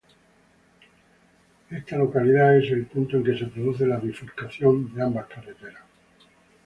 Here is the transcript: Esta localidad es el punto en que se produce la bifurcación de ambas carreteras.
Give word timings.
Esta 1.69 1.95
localidad 1.95 2.57
es 2.57 2.71
el 2.71 2.87
punto 2.87 3.17
en 3.17 3.23
que 3.23 3.37
se 3.37 3.45
produce 3.45 3.85
la 3.85 3.97
bifurcación 3.99 4.91
de 4.95 5.03
ambas 5.03 5.27
carreteras. 5.27 5.83